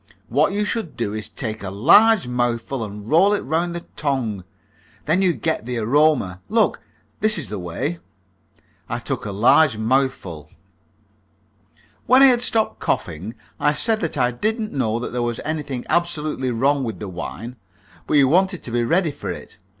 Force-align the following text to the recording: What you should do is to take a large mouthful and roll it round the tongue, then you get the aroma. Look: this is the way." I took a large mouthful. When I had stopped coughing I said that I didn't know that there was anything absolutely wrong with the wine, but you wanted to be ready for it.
What 0.29 0.51
you 0.51 0.65
should 0.65 0.97
do 0.97 1.13
is 1.13 1.29
to 1.29 1.35
take 1.35 1.61
a 1.61 1.69
large 1.69 2.27
mouthful 2.27 2.83
and 2.83 3.07
roll 3.07 3.33
it 3.33 3.41
round 3.41 3.75
the 3.75 3.85
tongue, 3.95 4.43
then 5.05 5.21
you 5.21 5.31
get 5.31 5.67
the 5.67 5.77
aroma. 5.77 6.41
Look: 6.49 6.81
this 7.19 7.37
is 7.37 7.49
the 7.49 7.59
way." 7.59 7.99
I 8.89 8.97
took 8.97 9.27
a 9.27 9.31
large 9.31 9.77
mouthful. 9.77 10.49
When 12.07 12.23
I 12.23 12.33
had 12.33 12.41
stopped 12.41 12.79
coughing 12.79 13.35
I 13.59 13.73
said 13.73 13.99
that 13.99 14.17
I 14.17 14.31
didn't 14.31 14.73
know 14.73 14.97
that 14.97 15.11
there 15.11 15.21
was 15.21 15.39
anything 15.45 15.85
absolutely 15.87 16.49
wrong 16.49 16.83
with 16.83 16.97
the 16.97 17.07
wine, 17.07 17.57
but 18.07 18.15
you 18.15 18.27
wanted 18.27 18.63
to 18.63 18.71
be 18.71 18.83
ready 18.83 19.11
for 19.11 19.29
it. 19.29 19.59